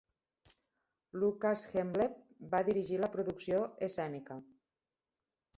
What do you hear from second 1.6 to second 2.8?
Hemleb va